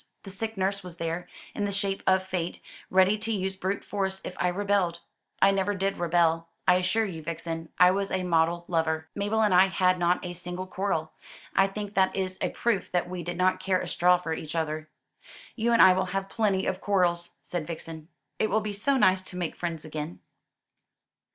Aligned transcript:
The 0.23 0.31
sick 0.31 0.57
nurse 0.57 0.81
was 0.83 0.97
there, 0.97 1.27
in 1.53 1.65
the 1.65 1.71
shape 1.71 2.01
of 2.07 2.23
Fate, 2.23 2.59
ready 2.89 3.19
to 3.19 3.31
use 3.31 3.55
brute 3.55 3.83
force 3.83 4.19
if 4.23 4.35
I 4.39 4.47
rebelled. 4.47 4.99
I 5.43 5.51
never 5.51 5.75
did 5.75 5.99
rebel. 5.99 6.49
I 6.67 6.77
assure 6.77 7.05
you, 7.05 7.21
Vixen, 7.21 7.69
I 7.77 7.91
was 7.91 8.09
a 8.09 8.23
model 8.23 8.65
lover. 8.67 9.09
Mabel 9.13 9.43
and 9.43 9.53
I 9.53 9.67
had 9.67 9.99
not 9.99 10.25
a 10.25 10.33
single 10.33 10.65
quarrel. 10.65 11.13
I 11.55 11.67
think 11.67 11.93
that 11.93 12.15
is 12.15 12.39
a 12.41 12.49
proof 12.49 12.91
that 12.91 13.07
we 13.07 13.21
did 13.21 13.37
not 13.37 13.59
care 13.59 13.79
a 13.79 13.87
straw 13.87 14.17
for 14.17 14.33
each 14.33 14.55
other." 14.55 14.89
"You 15.55 15.71
and 15.71 15.83
I 15.83 15.93
will 15.93 16.05
have 16.17 16.29
plenty 16.29 16.65
of 16.65 16.81
quarrels," 16.81 17.35
said 17.43 17.67
Vixen. 17.67 18.07
"It 18.39 18.49
will 18.49 18.59
be 18.61 18.73
so 18.73 18.97
nice 18.97 19.21
to 19.21 19.37
make 19.37 19.55
friends 19.55 19.85
again." 19.85 20.19